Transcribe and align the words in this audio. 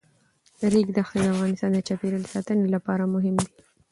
د 0.59 0.61
ریګ 0.73 0.87
دښتې 0.97 1.19
د 1.23 1.27
افغانستان 1.35 1.69
د 1.73 1.79
چاپیریال 1.87 2.25
ساتنې 2.33 2.67
لپاره 2.75 3.11
مهم 3.15 3.35
دي. 3.43 3.51